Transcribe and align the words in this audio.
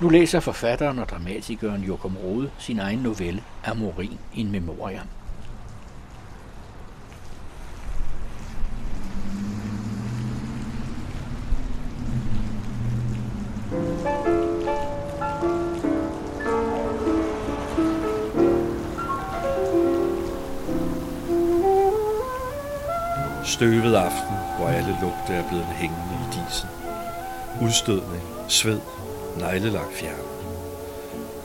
Nu 0.00 0.08
læser 0.08 0.40
forfatteren 0.40 0.98
og 0.98 1.08
dramatikeren 1.08 1.82
Jokum 1.82 2.16
Rode 2.16 2.50
sin 2.58 2.78
egen 2.78 2.98
novelle 2.98 3.42
Amorin 3.64 4.18
in 4.34 4.52
Memoriam. 4.52 5.06
Støvet 23.44 23.94
aften, 23.94 24.36
hvor 24.58 24.68
alle 24.68 24.96
lugte 25.00 25.32
er 25.32 25.48
blevet 25.48 25.66
hængende 25.66 26.14
i 26.14 26.26
disen. 26.30 26.68
Udstødning, 27.62 28.22
sved, 28.48 28.80
neglelak 29.38 29.92
fjern. 29.92 30.26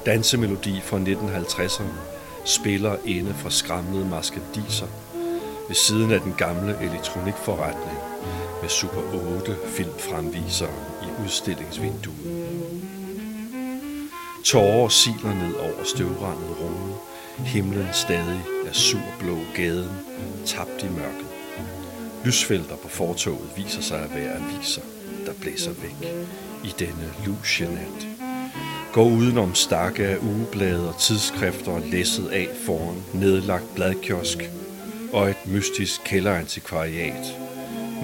Dansemelodi 0.06 0.82
fra 0.82 0.98
1950'erne 0.98 1.94
spiller 2.46 2.96
inde 3.06 3.34
fra 3.34 3.50
skramlede 3.50 4.06
maskadiser 4.06 4.88
ved 5.68 5.76
siden 5.76 6.12
af 6.12 6.22
den 6.22 6.34
gamle 6.38 6.78
elektronikforretning 6.82 7.98
med 8.62 8.70
Super 8.70 9.02
8 9.38 9.56
filmfremvisere 9.66 10.70
i 11.04 11.24
udstillingsvinduet. 11.24 12.50
Tårer 14.46 14.90
siler 14.90 15.34
ned 15.34 15.56
over 15.56 15.84
støvrandet 15.84 16.56
rode. 16.62 16.96
Himlen 17.38 17.88
stadig 17.94 18.42
er 18.68 18.74
surblå 18.74 19.38
gaden, 19.56 19.92
tabt 20.46 20.84
i 20.84 20.90
mørket. 20.90 21.28
Lysfelter 22.26 22.76
på 22.76 22.88
fortoget 22.88 23.50
viser 23.56 23.82
sig 23.82 24.00
at 24.00 24.16
være 24.16 24.36
aviser, 24.36 24.82
der 25.26 25.34
blæser 25.42 25.72
væk 25.72 26.14
i 26.64 26.74
denne 26.80 27.14
lucienat. 27.26 28.08
Går 28.94 29.06
udenom 29.06 29.56
stakke 29.56 30.08
af 30.08 30.18
ugeblade 30.18 30.90
og 30.90 31.00
tidsskrifter 31.00 31.80
læsset 31.80 32.28
af 32.28 32.48
foran 32.66 33.04
nedlagt 33.14 33.76
bladkiosk 33.76 34.50
og 35.14 35.30
et 35.30 35.48
mystisk 35.48 36.02
kælderantikvariat 36.06 37.40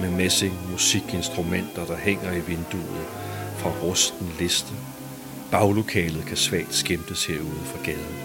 med 0.00 0.10
messing 0.10 0.70
musikinstrumenter, 0.70 1.84
der 1.84 1.96
hænger 1.96 2.32
i 2.32 2.40
vinduet 2.40 3.06
fra 3.58 3.70
rusten 3.82 4.32
liste. 4.38 4.72
Baglokalet 5.50 6.24
kan 6.26 6.36
svagt 6.36 6.74
skimtes 6.74 7.26
herude 7.26 7.64
fra 7.64 7.78
gaden. 7.84 8.16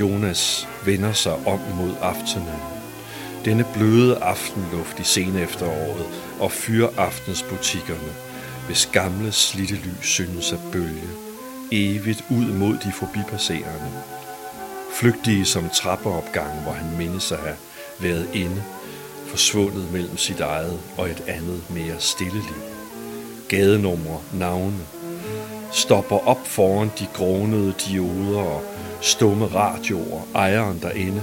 Jonas 0.00 0.68
vender 0.84 1.12
sig 1.12 1.34
om 1.46 1.60
mod 1.78 1.94
aftenen 2.00 2.72
denne 3.44 3.64
bløde 3.74 4.16
aftenluft 4.16 5.00
i 5.00 5.02
sene 5.02 5.40
efteråret 5.40 6.06
og 6.40 6.52
fyraftensbutikkerne, 6.52 8.12
hvis 8.66 8.88
gamle 8.92 9.32
slitte 9.32 9.74
lys 9.74 10.06
synes 10.06 10.52
at 10.52 10.58
bølge, 10.72 11.08
evigt 11.72 12.24
ud 12.30 12.46
mod 12.46 12.78
de 12.84 12.92
forbipasserende. 12.92 13.92
Flygtige 14.92 15.44
som 15.44 15.68
trappeopgang, 15.68 16.62
hvor 16.62 16.72
han 16.72 16.96
mindes 16.98 17.32
at 17.32 17.38
have 17.38 17.56
været 18.00 18.28
inde, 18.34 18.62
forsvundet 19.26 19.92
mellem 19.92 20.16
sit 20.16 20.40
eget 20.40 20.80
og 20.96 21.10
et 21.10 21.24
andet 21.28 21.62
mere 21.70 22.00
stille 22.00 22.32
liv. 22.32 22.62
Gadenumre, 23.48 24.20
navne, 24.34 24.86
stopper 25.72 26.28
op 26.28 26.46
foran 26.46 26.90
de 26.98 27.06
grånede 27.14 27.74
dioder 27.86 28.40
og 28.40 28.64
stumme 29.00 29.46
radioer, 29.46 30.22
ejeren 30.34 30.78
derinde, 30.82 31.22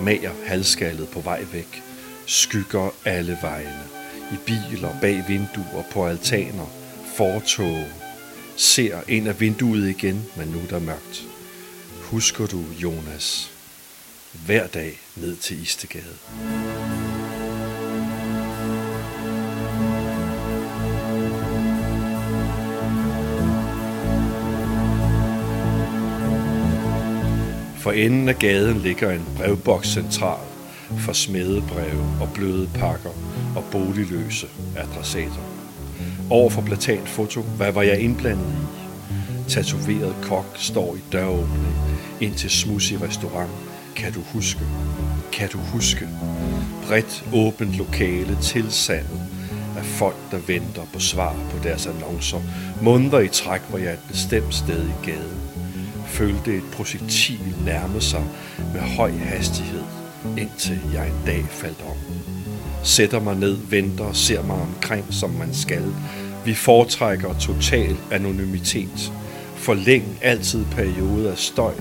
mager 0.00 0.32
halskaldet 0.46 1.08
på 1.08 1.20
vej 1.20 1.44
væk, 1.52 1.82
skygger 2.26 2.94
alle 3.04 3.38
vejene, 3.42 3.93
i 4.32 4.36
biler, 4.46 5.00
bag 5.00 5.24
vinduer, 5.28 5.82
på 5.92 6.06
altaner, 6.06 6.66
fortog, 7.16 7.84
ser 8.56 9.00
ind 9.08 9.28
af 9.28 9.40
vinduet 9.40 9.88
igen, 9.88 10.24
men 10.36 10.48
nu 10.48 10.58
er 10.58 10.66
der 10.70 10.78
mørkt. 10.78 11.26
Husker 12.02 12.46
du, 12.46 12.64
Jonas, 12.82 13.52
hver 14.46 14.66
dag 14.66 15.00
ned 15.16 15.36
til 15.36 15.62
Istegade? 15.62 16.16
For 27.78 27.92
enden 27.92 28.28
af 28.28 28.38
gaden 28.38 28.78
ligger 28.80 29.10
en 29.10 29.26
brevboks 29.36 29.88
central 29.88 30.53
for 30.98 31.12
smedebreve 31.12 32.04
og 32.20 32.28
bløde 32.34 32.68
pakker 32.74 33.10
og 33.56 33.64
boligløse 33.72 34.46
adressater. 34.76 35.42
Over 36.30 36.50
for 36.50 36.62
platanfoto, 36.62 37.40
hvad 37.40 37.72
var 37.72 37.82
jeg 37.82 38.00
indblandet 38.00 38.46
i? 38.46 39.50
Tatoveret 39.50 40.14
kok 40.22 40.46
står 40.54 40.96
i 40.96 40.98
døråbning 41.12 41.76
ind 42.20 42.34
til 42.34 42.50
smudsig 42.50 43.02
restaurant. 43.02 43.50
Kan 43.96 44.12
du 44.12 44.20
huske? 44.20 44.60
Kan 45.32 45.48
du 45.48 45.58
huske? 45.58 46.08
Bredt 46.86 47.24
åbent 47.34 47.74
lokale 47.74 48.38
tilsandet 48.42 49.20
af 49.78 49.84
folk, 49.84 50.16
der 50.30 50.38
venter 50.46 50.82
på 50.92 51.00
svar 51.00 51.36
på 51.50 51.58
deres 51.62 51.86
annoncer. 51.86 52.40
Måneder 52.82 53.20
i 53.20 53.28
træk 53.28 53.60
var 53.70 53.78
jeg 53.78 53.92
et 53.92 54.04
bestemt 54.08 54.54
sted 54.54 54.86
i 54.86 55.10
gaden 55.10 55.44
følte 56.14 56.56
et 56.56 56.64
projektil 56.72 57.54
nærme 57.64 58.00
sig 58.00 58.24
med 58.72 58.80
høj 58.80 59.10
hastighed, 59.10 59.82
indtil 60.38 60.80
jeg 60.92 61.06
en 61.06 61.22
dag 61.26 61.44
faldt 61.50 61.84
om. 61.86 61.96
Sætter 62.82 63.20
mig 63.20 63.36
ned, 63.36 63.56
venter 63.70 64.04
og 64.04 64.16
ser 64.16 64.42
mig 64.42 64.56
omkring, 64.56 65.04
som 65.10 65.30
man 65.30 65.54
skal. 65.54 65.84
Vi 66.44 66.54
foretrækker 66.54 67.38
total 67.38 67.96
anonymitet. 68.10 69.12
Forlæng 69.56 70.18
altid 70.22 70.64
periode 70.64 71.30
af 71.30 71.38
støj, 71.38 71.74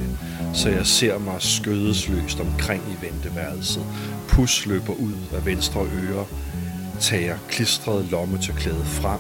så 0.54 0.70
jeg 0.70 0.88
ser 0.88 1.20
mig 1.20 1.36
skødesløst 1.40 2.40
omkring 2.40 2.84
i 2.88 3.06
venteværelset. 3.06 3.86
Pus 4.28 4.66
løber 4.66 4.94
ud 4.94 5.14
af 5.34 5.46
venstre 5.46 5.80
øre, 5.82 6.26
tager 7.00 7.38
klistret 7.50 8.06
lommetørklæde 8.12 8.86
frem 8.86 9.20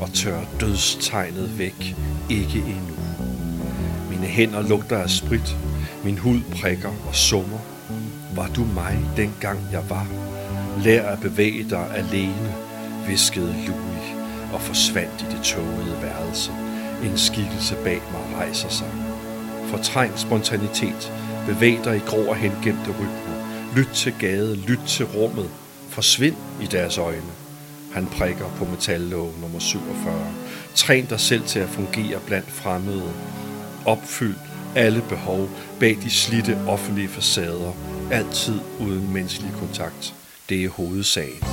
og 0.00 0.12
tør 0.12 0.40
dødstegnet 0.60 1.58
væk. 1.58 1.96
Ikke 2.30 2.58
endnu. 2.58 2.96
Mine 4.10 4.26
hænder 4.26 4.68
lugter 4.68 4.98
af 4.98 5.10
sprit. 5.10 5.56
Min 6.04 6.18
hud 6.18 6.40
prikker 6.52 6.88
og 7.08 7.14
summer. 7.14 7.58
Var 8.36 8.48
du 8.56 8.64
mig 8.64 8.98
dengang 9.16 9.58
jeg 9.72 9.90
var? 9.90 10.06
Lær 10.84 11.08
at 11.08 11.20
bevæge 11.20 11.70
dig 11.70 11.96
alene, 11.96 12.54
viskede 13.06 13.54
Louis 13.66 14.06
og 14.52 14.60
forsvandt 14.60 15.22
i 15.22 15.36
det 15.36 15.42
tågede 15.42 15.98
værelse. 16.02 16.52
En 17.04 17.18
skikkelse 17.18 17.76
bag 17.84 18.02
mig 18.12 18.36
rejser 18.36 18.68
sig. 18.68 18.92
Fortræng 19.66 20.18
spontanitet. 20.18 21.12
Bevæg 21.46 21.78
dig 21.84 21.96
i 21.96 22.00
grå 22.06 22.24
og 22.24 22.36
hengemte 22.36 22.90
rytmer. 22.90 23.36
Lyt 23.76 23.88
til 23.94 24.14
gade, 24.18 24.56
lyt 24.56 24.80
til 24.86 25.04
rummet. 25.04 25.50
Forsvind 25.88 26.36
i 26.62 26.66
deres 26.66 26.98
øjne. 26.98 27.32
Han 27.92 28.06
prikker 28.06 28.46
på 28.58 28.64
metallåg 28.64 29.34
nummer 29.40 29.58
47. 29.58 30.26
Træn 30.74 31.06
dig 31.06 31.20
selv 31.20 31.42
til 31.42 31.58
at 31.58 31.68
fungere 31.68 32.20
blandt 32.26 32.50
fremmede 32.50 33.12
Opfyld 33.84 34.36
alle 34.76 35.02
behov 35.08 35.48
bag 35.80 35.96
de 36.02 36.10
slitte 36.10 36.58
offentlige 36.68 37.08
facader, 37.08 37.72
altid 38.10 38.60
uden 38.80 39.12
menneskelig 39.12 39.52
kontakt. 39.58 40.14
Det 40.48 40.64
er 40.64 40.68
hovedsagen. 40.68 41.44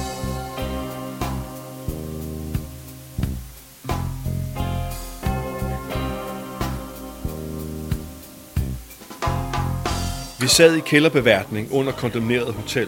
Vi 10.41 10.47
sad 10.47 10.75
i 10.75 10.79
kælderbeværtning 10.79 11.71
under 11.71 11.91
kondemneret 11.91 12.53
hotel 12.53 12.87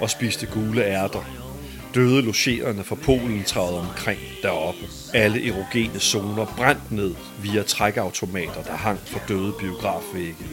og 0.00 0.10
spiste 0.10 0.46
gule 0.46 0.84
ærter 0.84 1.49
døde 1.94 2.22
logerende 2.22 2.84
fra 2.84 2.94
Polen 2.94 3.44
træder 3.44 3.88
omkring 3.88 4.20
deroppe. 4.42 4.80
Alle 5.14 5.48
erogene 5.48 6.00
zoner 6.00 6.46
brændt 6.56 6.92
ned 6.92 7.14
via 7.42 7.62
trækautomater, 7.62 8.62
der 8.62 8.76
hang 8.76 8.98
fra 9.06 9.20
døde 9.28 9.52
biografvægge, 9.60 10.44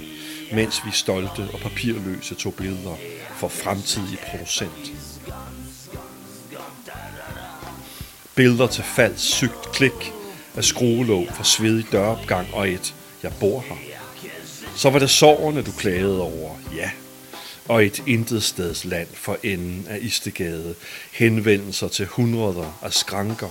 mens 0.53 0.81
vi 0.85 0.91
stolte 0.91 1.47
og 1.53 1.59
papirløse 1.59 2.35
tog 2.35 2.53
billeder 2.53 2.95
for 3.35 3.47
fremtidig 3.47 4.19
producent. 4.31 4.93
Billeder 8.35 8.67
til 8.67 8.83
falsk 8.83 9.35
sygt 9.35 9.71
klik 9.73 10.13
af 10.55 10.63
skruelåg 10.63 11.27
fra 11.33 11.43
svedig 11.43 11.85
døropgang 11.91 12.47
og 12.53 12.69
et, 12.69 12.95
jeg 13.23 13.31
bor 13.39 13.65
her. 13.69 13.75
Så 14.75 14.89
var 14.89 14.99
det 14.99 15.09
sårene, 15.09 15.61
du 15.61 15.71
klagede 15.71 16.21
over. 16.21 16.51
Ja, 16.75 16.89
og 17.69 17.85
et 17.85 18.03
intetstedsland 18.07 18.99
land 18.99 19.07
for 19.13 19.37
enden 19.43 19.85
af 19.89 19.99
Istegade 20.01 20.75
henvendelser 21.11 21.87
til 21.87 22.05
hundreder 22.05 22.79
af 22.81 22.93
skranker, 22.93 23.49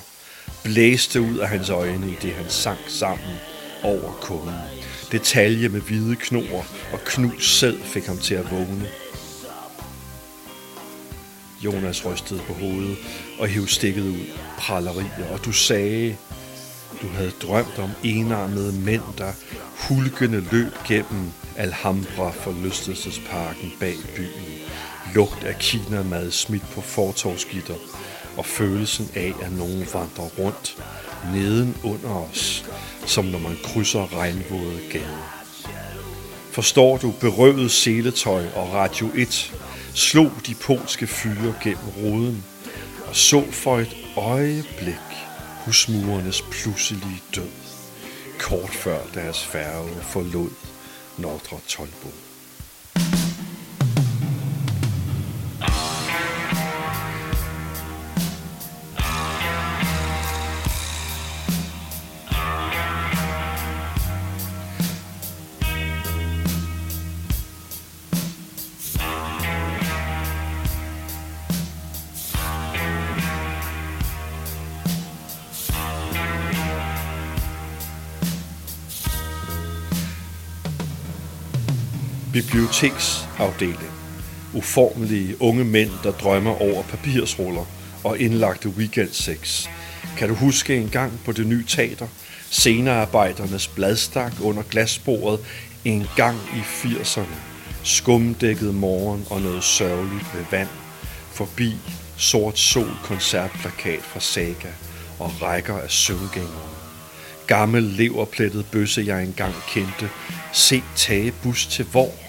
blæste 0.65 1.21
ud 1.21 1.39
af 1.39 1.49
hans 1.49 1.71
øjne, 1.71 2.11
i 2.11 2.17
det 2.23 2.33
han 2.33 2.51
sank 2.51 2.81
sammen 2.89 3.37
over 3.83 4.13
kunden. 4.13 4.55
Detalje 5.13 5.69
med 5.69 5.81
hvide 5.81 6.17
knor 6.17 6.67
og 6.93 7.01
knus 7.07 7.59
selv 7.59 7.83
fik 7.83 8.07
ham 8.07 8.19
til 8.19 8.35
at 8.35 8.51
vågne. 8.51 8.89
Jonas 11.65 12.07
rystede 12.07 12.41
på 12.47 12.53
hovedet 12.53 12.97
og 13.39 13.49
hævde 13.49 13.69
stikket 13.69 14.03
ud. 14.03 14.27
Prallerier, 14.59 15.29
og 15.33 15.45
du 15.45 15.53
sagde, 15.53 16.17
Du 17.03 17.09
havde 17.09 17.33
drømt 17.43 17.79
om 17.79 17.91
enarmede 18.05 18.73
mænd, 18.73 19.03
der 19.19 19.33
hulkende 19.89 20.45
løb 20.53 20.73
gennem 20.87 21.33
Alhambra 21.57 22.31
forlystelsesparken 22.31 23.73
bag 23.81 23.95
byen. 24.17 24.61
Lugt 25.15 25.45
af 25.45 25.59
kinamad 25.59 26.31
smidt 26.31 26.71
på 26.75 26.81
fortovsgitter 26.81 27.75
og 28.37 28.47
følelsen 28.47 29.11
af, 29.15 29.33
at 29.43 29.53
nogen 29.53 29.87
vandrer 29.93 30.29
rundt 30.39 30.77
neden 31.33 31.77
under 31.85 32.29
os, 32.31 32.65
som 33.07 33.25
når 33.25 33.39
man 33.39 33.57
krydser 33.65 34.19
regnvåde 34.19 34.81
gader. 34.93 35.47
Forstår 36.53 36.97
du, 36.97 37.15
berøvet 37.21 37.71
seletøj 37.71 38.47
og 38.55 38.73
Radio 38.73 39.11
1 39.15 39.55
slog 39.95 40.31
de 40.47 40.55
polske 40.55 41.07
fyre 41.07 41.55
gennem 41.63 41.89
ruden 41.97 42.45
og 43.09 43.17
så 43.17 43.45
for 43.51 43.79
et 43.79 43.97
øjeblik 44.17 44.95
husmurernes 45.65 46.43
pludselige 46.43 47.23
død, 47.35 47.51
kort 48.39 48.71
før 48.71 48.99
deres 49.15 49.45
færge 49.45 50.03
forlod 50.03 50.51
Nordre 51.19 51.61
Tolbod. 51.67 52.26
Biblioteksafdeling. 82.47 83.91
Uformelige 84.55 85.43
unge 85.43 85.65
mænd, 85.65 85.91
der 86.03 86.11
drømmer 86.11 86.63
over 86.63 86.83
papirsruller 86.83 87.65
og 88.05 88.19
indlagte 88.19 88.69
weekendsex. 88.69 89.67
Kan 90.19 90.29
du 90.29 90.35
huske 90.35 90.77
en 90.77 90.89
gang 90.89 91.21
på 91.25 91.33
det 91.33 91.47
nye 91.47 91.65
teater? 91.69 92.07
Scenearbejdernes 92.51 93.69
bladstak 93.69 94.33
under 94.41 94.63
glasbordet 94.63 95.41
en 95.85 96.07
gang 96.17 96.37
i 96.37 96.87
80'erne. 96.87 97.37
Skumdækket 97.83 98.75
morgen 98.75 99.27
og 99.31 99.41
noget 99.41 99.65
sørgeligt 99.65 100.35
ved 100.35 100.45
vand. 100.51 100.69
Forbi 101.33 101.77
sort 102.17 102.59
sol 102.59 102.91
koncertplakat 103.05 104.01
fra 104.03 104.21
Saga 104.21 104.69
og 105.19 105.43
rækker 105.43 105.79
af 105.79 105.91
søvngængere. 105.91 106.69
Gammel 107.47 107.83
leverplettet 107.83 108.67
bøsse, 108.73 109.05
jeg 109.07 109.23
engang 109.23 109.55
kendte. 109.69 110.11
Se 110.53 110.83
tage 110.97 111.33
bus 111.43 111.67
til 111.67 111.85
hvor? 111.85 112.26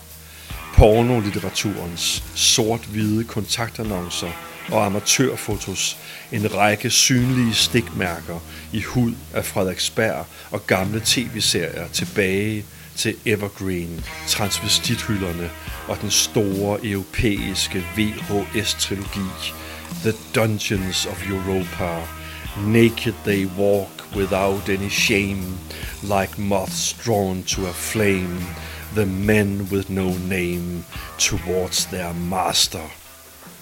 Pornolitteraturens 0.78 2.24
sort-hvide 2.36 3.24
kontaktannoncer 3.24 4.32
og 4.72 4.86
amatørfotos, 4.86 5.98
en 6.32 6.56
række 6.56 6.90
synlige 6.90 7.54
stikmærker 7.54 8.40
i 8.74 8.82
hud 8.82 9.14
af 9.34 9.46
Frederiksberg 9.46 10.26
og 10.52 10.68
gamle 10.68 11.02
tv-serier 11.06 11.88
tilbage 11.88 12.66
til 12.96 13.16
Evergreen, 13.26 14.06
transvestithylderne 14.28 15.50
og 15.88 16.02
den 16.02 16.12
store 16.12 16.86
europæiske 16.86 17.86
VHS-trilogi 17.98 19.54
The 20.02 20.14
Dungeons 20.36 21.06
of 21.06 21.30
Europa, 21.30 22.02
Naked 22.68 23.14
They 23.26 23.48
Walk 23.58 24.16
Without 24.16 24.70
Any 24.70 24.90
Shame, 24.90 25.44
Like 26.04 26.42
Moths 26.42 26.96
Drawn 27.06 27.44
to 27.44 27.62
a 27.66 27.72
Flame, 27.72 28.46
the 28.98 29.06
men 29.06 29.68
with 29.72 29.90
no 29.92 30.10
name 30.28 30.84
towards 31.20 31.86
their 31.86 32.14
master. 32.14 32.92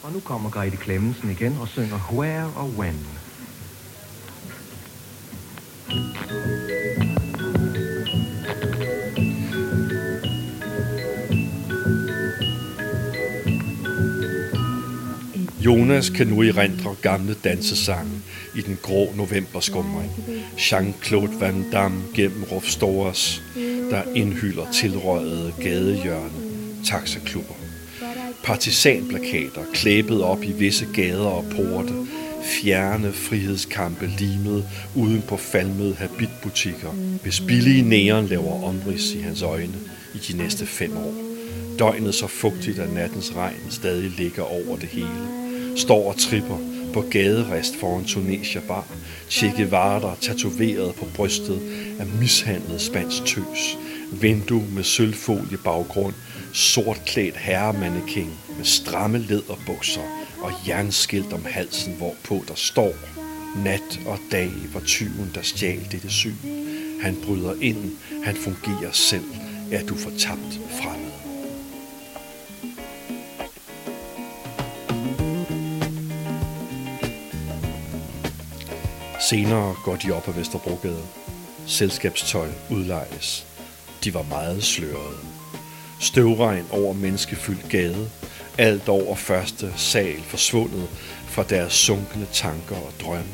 Og 0.04 0.12
nu 0.14 0.20
kommer 0.20 0.50
Grete 0.50 0.78
Clemmensen 0.78 1.32
igen 1.32 1.58
og 1.62 1.68
synger 1.68 2.14
Where 2.14 2.46
or 2.56 2.70
When. 2.78 3.08
Jonas 15.66 16.10
kan 16.10 16.28
nu 16.28 16.42
erindre 16.42 16.96
gamle 17.02 17.34
dansesange 17.34 18.22
i 18.56 18.62
den 18.62 18.78
grå 18.82 19.14
novemberskumring. 19.16 20.12
Jean-Claude 20.58 21.40
Van 21.40 21.72
Damme 21.72 22.04
gennem 22.14 22.44
Rolf 22.44 22.68
Stores, 22.68 23.42
der 23.92 24.04
indhylder 24.16 24.72
tilrøjede 24.72 25.54
gadehjørne, 25.62 26.30
taxaklubber. 26.86 27.54
Partisanplakater 28.44 29.62
klæbet 29.74 30.22
op 30.24 30.44
i 30.44 30.52
visse 30.52 30.88
gader 30.94 31.28
og 31.28 31.46
porte, 31.56 31.94
fjerne 32.44 33.12
frihedskampe 33.12 34.10
limet 34.20 34.66
uden 34.96 35.22
på 35.22 35.38
falmede 35.38 35.96
habitbutikker, 35.96 36.90
hvis 37.24 37.40
billige 37.40 37.82
næren 37.82 38.26
laver 38.26 38.64
omrids 38.64 39.14
i 39.14 39.20
hans 39.20 39.42
øjne 39.42 39.78
i 40.16 40.18
de 40.18 40.38
næste 40.38 40.66
fem 40.66 40.98
år. 40.98 41.14
Døgnet 41.80 42.16
så 42.16 42.28
fugtigt, 42.28 42.80
at 42.80 42.94
nattens 42.94 43.36
regn 43.36 43.62
stadig 43.70 44.12
ligger 44.18 44.44
over 44.44 44.78
det 44.78 44.90
hele. 44.90 45.28
Står 45.76 46.10
og 46.10 46.18
tripper 46.18 46.75
på 46.96 47.02
gaderest 47.02 47.76
foran 47.76 48.06
Tunisia 48.06 48.62
Bar. 48.68 48.86
Che 49.30 49.54
Guevara 49.58 50.16
tatoveret 50.22 50.96
på 50.96 51.06
brystet 51.16 51.62
af 52.00 52.06
mishandlet 52.20 52.82
spansk 52.82 53.26
tøs. 53.26 53.78
Vindue 54.22 54.68
med 54.72 54.84
sølvfolie 54.84 55.58
baggrund. 55.58 56.14
Sortklædt 56.54 57.38
herremannequin 57.38 58.30
med 58.58 58.66
stramme 58.66 59.18
læderbukser 59.18 60.02
og 60.42 60.52
jernskilt 60.68 61.34
om 61.34 61.46
halsen, 61.46 61.94
hvorpå 61.94 62.44
der 62.48 62.56
står 62.56 62.94
Nat 63.64 64.00
og 64.06 64.20
dag 64.32 64.52
var 64.74 64.80
tyven, 64.80 65.32
der 65.36 65.42
stjal 65.42 65.88
dette 65.92 66.10
syn. 66.10 66.36
Han 67.02 67.18
bryder 67.26 67.54
ind, 67.62 67.92
han 68.24 68.36
fungerer 68.36 68.92
selv, 68.92 69.26
er 69.72 69.86
du 69.86 69.96
fortabt 69.96 70.60
fra 70.82 71.05
Senere 79.30 79.76
går 79.84 79.96
de 79.96 80.12
op 80.12 80.28
ad 80.28 80.34
Vesterbrogade. 80.34 81.04
Selskabstøj 81.68 82.48
udlejes. 82.72 83.48
De 84.04 84.14
var 84.14 84.24
meget 84.24 84.64
slørede. 84.64 85.18
Støvregn 86.00 86.66
over 86.72 86.94
menneskefyldt 86.94 87.70
gade. 87.70 88.10
Alt 88.58 88.90
over 88.90 89.16
første 89.16 89.74
sal 89.76 90.22
forsvundet 90.22 90.88
fra 91.28 91.44
deres 91.44 91.74
sunkne 91.74 92.28
tanker 92.34 92.76
og 92.76 92.92
drømme. 93.02 93.32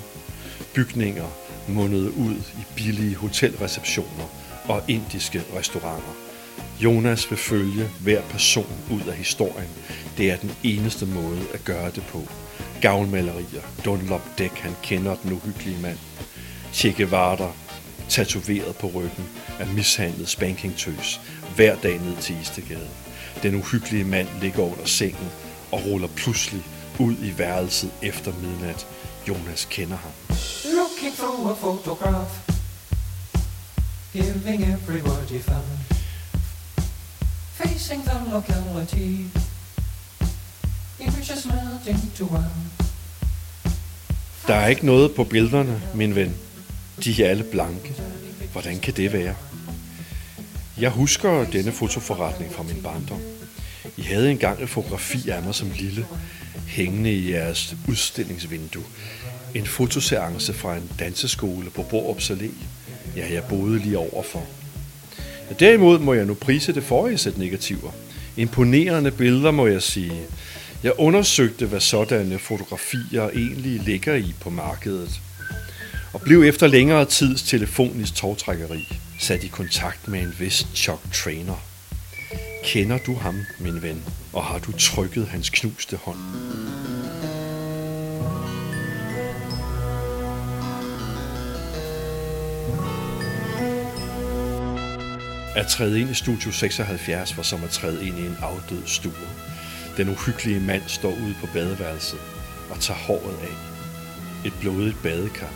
Bygninger 0.74 1.28
mundede 1.68 2.18
ud 2.18 2.36
i 2.36 2.66
billige 2.76 3.16
hotelreceptioner 3.16 4.28
og 4.66 4.82
indiske 4.88 5.44
restauranter. 5.58 6.14
Jonas 6.80 7.30
vil 7.32 7.40
følge 7.40 7.90
hver 8.02 8.22
person 8.22 8.74
ud 8.92 9.02
af 9.10 9.16
historien. 9.16 9.70
Det 10.18 10.32
er 10.32 10.38
den 10.38 10.52
eneste 10.64 11.06
måde 11.06 11.42
at 11.54 11.66
gøre 11.66 11.92
det 11.92 12.04
på 12.04 12.22
gavlmalerier, 12.82 13.62
Dunlop 13.86 14.22
dæk, 14.38 14.52
han 14.52 14.76
kender 14.84 15.16
den 15.16 15.34
uhyggelige 15.34 15.82
mand. 15.82 15.98
Che 16.74 16.94
Guevara, 16.98 17.52
tatoveret 18.10 18.76
på 18.76 18.88
ryggen 18.88 19.30
af 19.60 19.68
mishandlet 19.68 20.30
spankingtøs, 20.30 21.22
hver 21.56 21.76
dag 21.76 22.00
ned 22.00 22.18
til 22.22 22.42
Istegade. 22.42 22.90
Den 23.44 23.56
uhyggelige 23.56 24.04
mand 24.04 24.28
ligger 24.42 24.64
under 24.64 24.86
sengen 24.86 25.32
og 25.72 25.86
ruller 25.86 26.08
pludselig 26.08 26.64
ud 27.00 27.16
i 27.22 27.38
værelset 27.38 27.92
efter 28.02 28.34
midnat. 28.42 28.88
Jonas 29.28 29.68
kender 29.70 29.98
ham. 29.98 30.12
Looking 30.66 31.14
through 31.18 31.52
a 31.52 31.56
photograph 31.56 32.32
Giving 34.14 34.64
every 34.64 35.02
word 35.02 35.30
he 35.30 35.40
found 35.40 35.80
Facing 37.54 38.04
the 38.04 38.32
locality 38.32 39.42
der 44.48 44.56
er 44.56 44.68
ikke 44.68 44.86
noget 44.86 45.16
på 45.16 45.24
billederne, 45.24 45.82
min 45.96 46.16
ven. 46.16 46.36
De 47.04 47.24
er 47.24 47.30
alle 47.30 47.44
blanke. 47.44 47.94
Hvordan 48.52 48.80
kan 48.80 48.94
det 48.94 49.14
være? 49.14 49.36
Jeg 50.78 50.90
husker 50.90 51.46
denne 51.46 51.72
fotoforretning 51.72 52.54
fra 52.54 52.64
min 52.64 52.82
barndom. 52.84 53.22
I 53.98 54.02
havde 54.02 54.32
engang 54.32 54.64
et 54.64 54.70
fotografi 54.70 55.30
af 55.30 55.44
mig 55.44 55.56
som 55.56 55.72
lille, 55.78 56.06
hængende 56.68 57.14
i 57.14 57.32
jeres 57.32 57.76
udstillingsvindue. 57.88 58.84
En 59.56 59.66
fotoseance 59.66 60.54
fra 60.54 60.76
en 60.76 60.92
danseskole 61.00 61.70
på 61.70 61.84
Borup 61.84 62.20
Salé. 62.20 62.50
Ja, 63.16 63.34
jeg 63.34 63.44
boede 63.44 63.80
lige 63.80 63.98
overfor. 63.98 64.46
Derimod 65.60 66.00
må 66.00 66.14
jeg 66.14 66.26
nu 66.26 66.34
prise 66.34 66.74
det 66.74 66.84
forrige 66.84 67.18
sæt 67.18 67.38
negativer. 67.38 67.92
Imponerende 68.38 69.12
billeder, 69.12 69.52
må 69.52 69.68
jeg 69.68 69.82
sige. 69.82 70.22
Jeg 70.84 70.94
undersøgte, 70.98 71.66
hvad 71.66 71.80
sådanne 71.80 72.40
fotografier 72.40 73.30
egentlig 73.30 73.80
ligger 73.80 74.16
i 74.16 74.34
på 74.42 74.50
markedet. 74.50 75.22
og 76.14 76.22
blev 76.22 76.44
efter 76.44 76.68
længere 76.68 77.06
tids 77.06 77.44
telefonisk 77.44 78.16
tårtrækkeri 78.16 78.88
sat 79.20 79.44
i 79.44 79.48
kontakt 79.48 80.08
med 80.08 80.22
en 80.22 80.36
vis 80.40 80.68
Chuck 80.76 81.02
Trainer. 81.14 81.64
Kender 82.64 82.98
du 82.98 83.14
ham, 83.14 83.36
min 83.60 83.82
ven, 83.82 84.04
og 84.34 84.44
har 84.44 84.60
du 84.60 84.72
trykket 84.72 85.28
hans 85.28 85.50
knuste 85.50 85.98
hånd? 85.98 86.18
At 95.56 95.68
træde 95.68 96.00
ind 96.00 96.10
i 96.10 96.14
Studio 96.14 96.52
76 96.52 97.38
var 97.38 97.44
som 97.44 97.64
at 97.64 97.70
træde 97.70 98.08
ind 98.08 98.20
i 98.20 98.26
en 98.26 98.38
afdød 98.42 98.82
stue. 98.86 99.12
Den 99.98 100.10
uhyggelige 100.10 100.60
mand 100.60 100.82
står 100.88 101.10
ude 101.10 101.36
på 101.42 101.48
badeværelset 101.54 102.20
og 102.70 102.80
tager 102.80 102.98
håret 102.98 103.38
af. 103.42 103.56
Et 104.46 104.54
blodigt 104.62 105.04
badekar. 105.04 105.54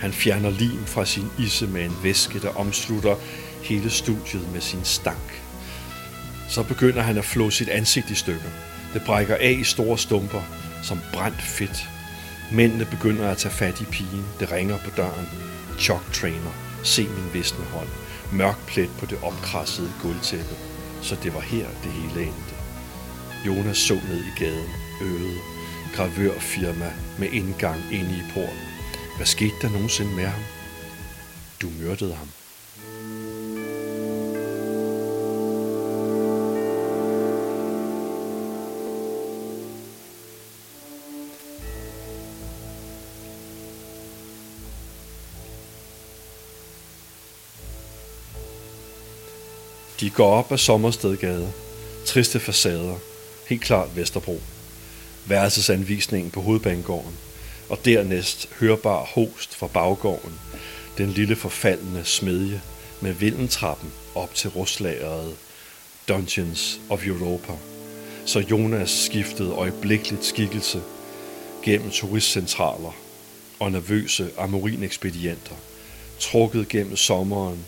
Han 0.00 0.12
fjerner 0.12 0.50
lim 0.50 0.86
fra 0.86 1.04
sin 1.04 1.30
isse 1.38 1.66
med 1.66 1.84
en 1.84 1.96
væske, 2.02 2.40
der 2.40 2.56
omslutter 2.56 3.16
hele 3.62 3.90
studiet 3.90 4.52
med 4.52 4.60
sin 4.60 4.84
stank. 4.84 5.42
Så 6.48 6.62
begynder 6.62 7.02
han 7.02 7.18
at 7.18 7.24
flå 7.24 7.50
sit 7.50 7.68
ansigt 7.68 8.10
i 8.10 8.14
stykker. 8.14 8.50
Det 8.94 9.02
brækker 9.06 9.36
af 9.40 9.56
i 9.60 9.64
store 9.64 9.98
stumper, 9.98 10.42
som 10.82 11.00
brændt 11.12 11.42
fedt. 11.42 11.88
Mændene 12.52 12.84
begynder 12.84 13.30
at 13.30 13.36
tage 13.36 13.54
fat 13.54 13.80
i 13.80 13.84
pigen. 13.84 14.24
Det 14.40 14.52
ringer 14.52 14.78
på 14.78 14.90
døren. 14.96 15.28
Chuck 15.78 16.12
Trainer. 16.12 16.52
Se 16.82 17.02
min 17.02 17.32
visne 17.32 17.64
hånd. 17.64 17.88
Mørk 18.32 18.66
plet 18.66 18.90
på 18.98 19.06
det 19.06 19.18
opkrassede 19.22 19.92
gulvtæppe. 20.02 20.54
Så 21.02 21.16
det 21.22 21.34
var 21.34 21.40
her, 21.40 21.66
det 21.84 21.92
hele 21.92 22.22
endte. 22.22 22.57
Jonas 23.46 23.78
så 23.78 23.94
ned 23.94 24.24
i 24.24 24.38
gaden. 24.38 24.70
Øde. 25.02 25.34
Gravørfirma 25.94 26.92
med 27.18 27.28
indgang 27.32 27.80
inde 27.92 28.10
i 28.10 28.32
porten. 28.34 28.68
Hvad 29.16 29.26
skete 29.26 29.54
der 29.62 29.70
nogensinde 29.70 30.14
med 30.14 30.24
ham? 30.24 30.42
Du 31.62 31.68
myrdede 31.80 32.14
ham. 32.14 32.28
De 50.00 50.10
går 50.10 50.30
op 50.30 50.52
ad 50.52 50.58
Sommerstedgade. 50.58 51.52
Triste 52.06 52.40
facader. 52.40 52.98
Helt 53.48 53.62
klart 53.62 53.96
Vesterbro. 53.96 54.40
Værelsesanvisningen 55.26 56.30
på 56.30 56.40
hovedbanegården. 56.40 57.14
Og 57.68 57.84
dernæst 57.84 58.48
hørbar 58.60 59.04
host 59.04 59.54
fra 59.54 59.66
baggården. 59.66 60.32
Den 60.98 61.10
lille 61.10 61.36
forfaldende 61.36 62.04
smedje 62.04 62.60
med 63.00 63.12
vindentrappen 63.12 63.92
op 64.14 64.34
til 64.34 64.50
ruslageret 64.50 65.34
Dungeons 66.08 66.80
of 66.90 67.06
Europa. 67.06 67.52
Så 68.24 68.40
Jonas 68.40 68.90
skiftede 68.90 69.50
øjeblikkeligt 69.50 70.24
skikkelse 70.24 70.82
gennem 71.64 71.90
turistcentraler 71.90 72.96
og 73.58 73.72
nervøse 73.72 74.30
amorinekspedienter, 74.38 75.54
trukket 76.18 76.68
gennem 76.68 76.96
sommeren 76.96 77.64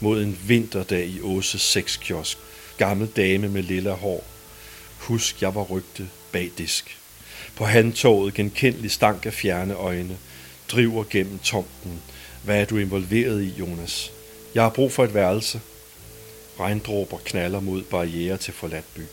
mod 0.00 0.22
en 0.22 0.38
vinterdag 0.46 1.06
i 1.06 1.20
Åse 1.20 1.58
6 1.58 1.96
kiosk. 1.96 2.38
Gammel 2.78 3.08
dame 3.16 3.48
med 3.48 3.62
lilla 3.62 3.92
hår. 3.92 4.24
Husk, 4.98 5.42
jeg 5.42 5.54
var 5.54 5.62
rygte 5.62 6.08
bag 6.32 6.50
disk. 6.58 6.98
På 7.56 7.64
handtoget 7.64 8.34
genkendelig 8.34 8.90
stank 8.90 9.26
af 9.26 9.32
fjerne 9.32 9.74
øjne. 9.74 10.18
Driver 10.68 11.04
gennem 11.10 11.38
tomten. 11.38 12.02
Hvad 12.44 12.60
er 12.60 12.64
du 12.64 12.78
involveret 12.78 13.42
i, 13.42 13.48
Jonas? 13.58 14.12
Jeg 14.54 14.62
har 14.62 14.70
brug 14.70 14.92
for 14.92 15.04
et 15.04 15.14
værelse. 15.14 15.60
Regndråber 16.60 17.18
knaller 17.24 17.60
mod 17.60 17.82
barriere 17.82 18.36
til 18.36 18.54
forladt 18.54 18.94
byg. 18.94 19.08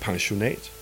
Pensionat 0.00 0.72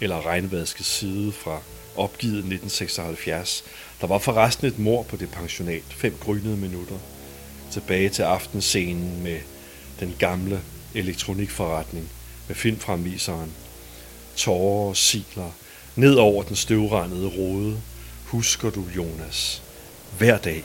eller 0.00 0.26
regnvadske 0.26 0.84
side 0.84 1.32
fra 1.32 1.60
opgivet 1.96 2.38
1976. 2.38 3.64
Der 4.00 4.06
var 4.06 4.18
forresten 4.18 4.66
et 4.66 4.78
mor 4.78 5.02
på 5.02 5.16
det 5.16 5.30
pensionat. 5.30 5.82
Fem 5.90 6.16
grynede 6.20 6.56
minutter 6.56 6.98
tilbage 7.72 8.08
til 8.08 8.22
aftenscenen 8.22 9.22
med 9.22 9.40
den 10.00 10.14
gamle 10.18 10.60
elektronikforretning 10.94 12.10
med 12.48 12.56
filmfremviseren. 12.56 13.52
Tårer 14.36 14.88
og 14.88 14.96
siler 14.96 15.50
ned 15.96 16.14
over 16.14 16.42
den 16.42 16.56
støvrendede 16.56 17.28
rode. 17.28 17.80
Husker 18.26 18.70
du, 18.70 18.84
Jonas, 18.96 19.62
hver 20.18 20.38
dag 20.38 20.64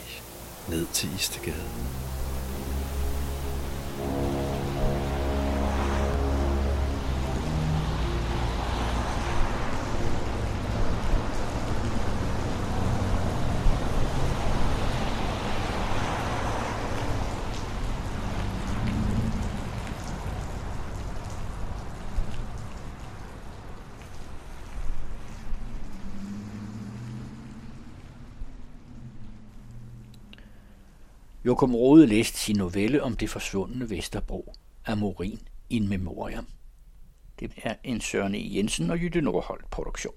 ned 0.68 0.86
til 0.92 1.08
Istegade. 1.18 1.64
Jokum 31.44 31.74
Rode 31.74 32.06
læste 32.06 32.38
sin 32.38 32.56
novelle 32.56 33.02
om 33.02 33.16
det 33.16 33.30
forsvundne 33.30 33.90
Vesterbro 33.90 34.54
Amorin 34.86 35.40
in 35.70 35.88
Memoriam. 35.88 36.46
Det 37.40 37.52
er 37.62 37.74
en 37.84 38.00
Søren 38.00 38.34
E. 38.34 38.56
Jensen 38.56 38.90
og 38.90 39.02
Jytte 39.02 39.20
Nordholt 39.20 39.70
produktion. 39.70 40.14